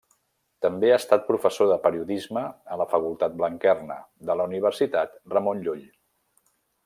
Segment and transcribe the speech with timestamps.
[0.65, 2.43] També ha estat professor de periodisme
[2.75, 3.99] a la Facultat Blanquerna,
[4.31, 5.85] de la Universitat Ramon Llull.